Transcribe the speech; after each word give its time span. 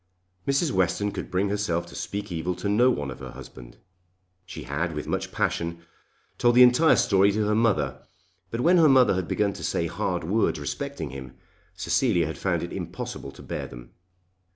Mrs. 0.47 0.71
Western 0.71 1.11
could 1.11 1.29
bring 1.29 1.49
herself 1.49 1.85
to 1.85 1.93
speak 1.93 2.31
evil 2.31 2.55
to 2.55 2.67
no 2.67 2.89
one 2.89 3.11
of 3.11 3.19
her 3.19 3.33
husband. 3.33 3.77
She 4.47 4.63
had, 4.63 4.95
with 4.95 5.05
much 5.05 5.31
passion, 5.31 5.83
told 6.39 6.55
the 6.55 6.63
entire 6.63 6.95
story 6.95 7.31
to 7.33 7.45
her 7.45 7.53
mother, 7.53 8.01
but 8.49 8.61
when 8.61 8.77
her 8.77 8.89
mother 8.89 9.13
had 9.13 9.27
begun 9.27 9.53
to 9.53 9.63
say 9.63 9.85
hard 9.85 10.23
words 10.23 10.59
respecting 10.59 11.11
him 11.11 11.35
Cecilia 11.75 12.25
had 12.25 12.39
found 12.39 12.63
it 12.63 12.73
impossible 12.73 13.31
to 13.33 13.43
bear 13.43 13.67
them. 13.67 13.91